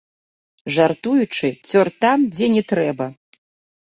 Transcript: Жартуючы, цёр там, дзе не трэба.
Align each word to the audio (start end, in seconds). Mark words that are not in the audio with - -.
Жартуючы, 0.77 1.47
цёр 1.69 1.87
там, 2.05 2.19
дзе 2.35 2.45
не 2.55 2.63
трэба. 2.73 3.07